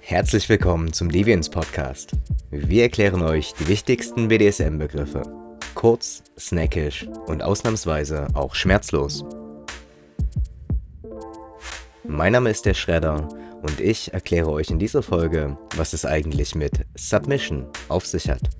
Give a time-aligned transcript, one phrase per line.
[0.00, 2.12] Herzlich willkommen zum Deviants Podcast.
[2.50, 5.22] Wir erklären euch die wichtigsten BDSM-Begriffe.
[5.74, 9.24] Kurz, snackisch und ausnahmsweise auch schmerzlos.
[12.04, 13.26] Mein Name ist der Schredder
[13.62, 18.50] und ich erkläre euch in dieser Folge, was es eigentlich mit Submission auf sich hat.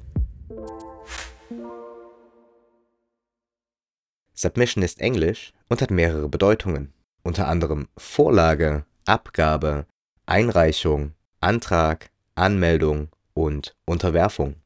[4.33, 9.87] Submission ist Englisch und hat mehrere Bedeutungen, unter anderem Vorlage, Abgabe,
[10.27, 14.57] Einreichung, Antrag, Anmeldung und Unterwerfung.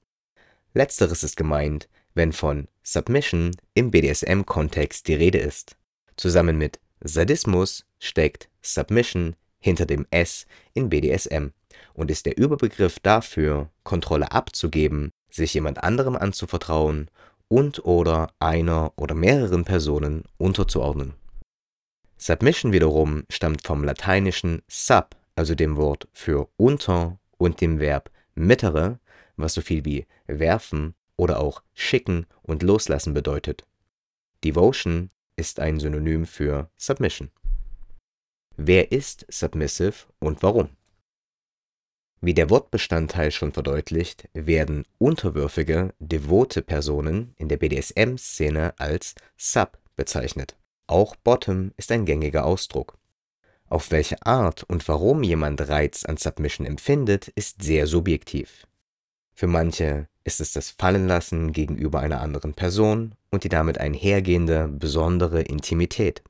[0.74, 5.76] Letzteres ist gemeint, wenn von Submission im BDSM-Kontext die Rede ist.
[6.16, 11.48] Zusammen mit Sadismus steckt Submission hinter dem S in BDSM
[11.94, 17.10] und ist der Überbegriff dafür, Kontrolle abzugeben, sich jemand anderem anzuvertrauen
[17.48, 21.14] und oder einer oder mehreren Personen unterzuordnen.
[22.16, 28.98] Submission wiederum stammt vom lateinischen sub also dem Wort für unter und dem Verb mittere,
[29.36, 33.66] was so viel wie werfen oder auch schicken und loslassen bedeutet.
[34.42, 37.30] Devotion ist ein Synonym für Submission.
[38.56, 40.70] Wer ist submissive und warum?
[42.22, 50.56] Wie der Wortbestandteil schon verdeutlicht, werden unterwürfige, devote Personen in der BDSM-Szene als Sub bezeichnet.
[50.86, 52.98] Auch Bottom ist ein gängiger Ausdruck.
[53.68, 58.66] Auf welche Art und warum jemand Reiz an Submission empfindet, ist sehr subjektiv.
[59.34, 65.42] Für manche ist es das Fallenlassen gegenüber einer anderen Person und die damit einhergehende besondere
[65.42, 66.22] Intimität.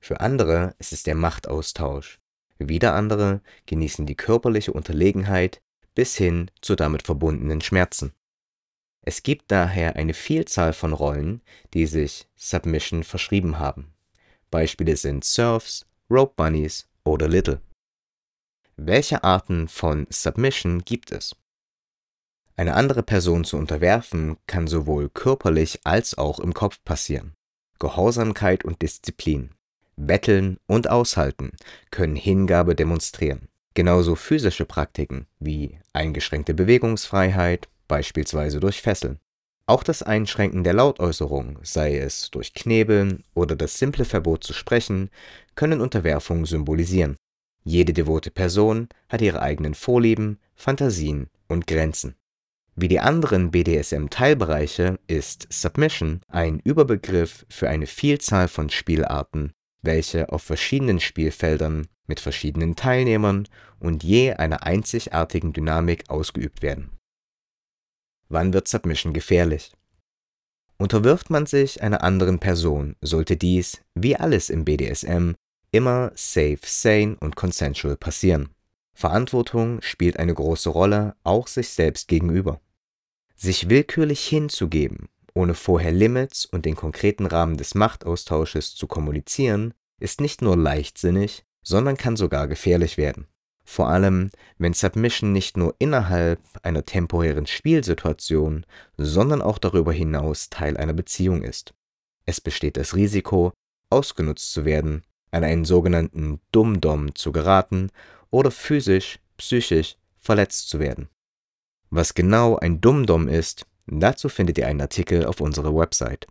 [0.00, 2.18] Für andere ist es der Machtaustausch.
[2.58, 5.60] Wieder andere genießen die körperliche Unterlegenheit
[5.94, 8.12] bis hin zu damit verbundenen Schmerzen.
[9.08, 11.40] Es gibt daher eine Vielzahl von Rollen,
[11.74, 13.94] die sich Submission verschrieben haben.
[14.50, 17.60] Beispiele sind Surfs, Rope Bunnies oder Little.
[18.76, 21.36] Welche Arten von Submission gibt es?
[22.56, 27.34] Eine andere Person zu unterwerfen kann sowohl körperlich als auch im Kopf passieren.
[27.78, 29.50] Gehorsamkeit und Disziplin,
[29.94, 31.52] Betteln und Aushalten
[31.92, 33.48] können Hingabe demonstrieren.
[33.74, 39.18] Genauso physische Praktiken wie eingeschränkte Bewegungsfreiheit, beispielsweise durch Fesseln.
[39.68, 45.10] Auch das Einschränken der Lautäußerung, sei es durch Knebeln oder das simple Verbot zu sprechen,
[45.56, 47.16] können Unterwerfung symbolisieren.
[47.64, 52.14] Jede devote Person hat ihre eigenen Vorlieben, Fantasien und Grenzen.
[52.76, 60.44] Wie die anderen BDSM-Teilbereiche ist Submission ein Überbegriff für eine Vielzahl von Spielarten, welche auf
[60.44, 63.48] verschiedenen Spielfeldern mit verschiedenen Teilnehmern
[63.80, 66.95] und je einer einzigartigen Dynamik ausgeübt werden
[68.28, 69.72] Wann wird Submission gefährlich?
[70.78, 75.32] Unterwirft man sich einer anderen Person, sollte dies, wie alles im BDSM,
[75.70, 78.50] immer safe, sane und consensual passieren.
[78.94, 82.60] Verantwortung spielt eine große Rolle, auch sich selbst gegenüber.
[83.36, 90.20] Sich willkürlich hinzugeben, ohne vorher Limits und den konkreten Rahmen des Machtaustausches zu kommunizieren, ist
[90.20, 93.26] nicht nur leichtsinnig, sondern kann sogar gefährlich werden.
[93.68, 98.64] Vor allem, wenn Submission nicht nur innerhalb einer temporären Spielsituation,
[98.96, 101.74] sondern auch darüber hinaus Teil einer Beziehung ist.
[102.26, 103.52] Es besteht das Risiko,
[103.90, 107.90] ausgenutzt zu werden, an einen sogenannten Dumm-Dom zu geraten
[108.30, 111.08] oder physisch, psychisch verletzt zu werden.
[111.90, 116.26] Was genau ein Dumm-Dom ist, dazu findet ihr einen Artikel auf unserer Website.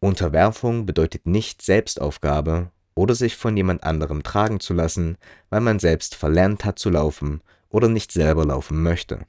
[0.00, 5.16] Unterwerfung bedeutet nicht Selbstaufgabe oder sich von jemand anderem tragen zu lassen,
[5.50, 9.26] weil man selbst verlernt hat zu laufen oder nicht selber laufen möchte.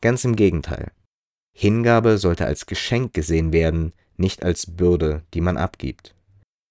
[0.00, 0.92] Ganz im Gegenteil.
[1.54, 6.14] Hingabe sollte als Geschenk gesehen werden, nicht als Bürde, die man abgibt.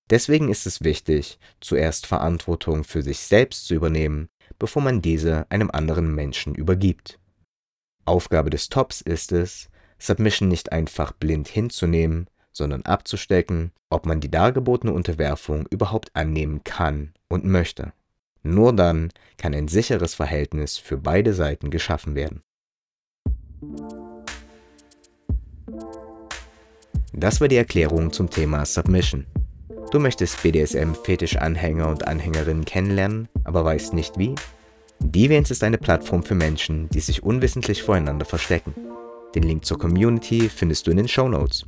[0.10, 4.28] Deswegen ist es wichtig, zuerst Verantwortung für sich selbst zu übernehmen,
[4.60, 7.20] bevor man diese einem anderen Menschen übergibt.
[8.06, 14.32] Aufgabe des Tops ist es, Submission nicht einfach blind hinzunehmen, sondern abzustecken, ob man die
[14.32, 17.94] dargebotene Unterwerfung überhaupt annehmen kann und möchte.
[18.44, 22.42] Nur dann kann ein sicheres Verhältnis für beide Seiten geschaffen werden.
[27.12, 29.26] Das war die Erklärung zum Thema Submission.
[29.92, 34.36] Du möchtest BDSM-Fetisch-Anhänger und Anhängerinnen kennenlernen, aber weißt nicht wie?
[35.00, 38.76] Deviants ist eine Plattform für Menschen, die sich unwissentlich voreinander verstecken.
[39.34, 41.66] Den Link zur Community findest du in den Show Notes.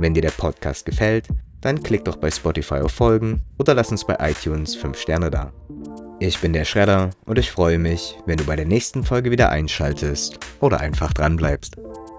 [0.00, 1.28] Wenn dir der Podcast gefällt,
[1.60, 5.52] dann klick doch bei Spotify auf Folgen oder lass uns bei iTunes 5 Sterne da.
[6.18, 9.50] Ich bin der Schredder und ich freue mich, wenn du bei der nächsten Folge wieder
[9.50, 11.76] einschaltest oder einfach dranbleibst.
[11.76, 12.09] bleibst.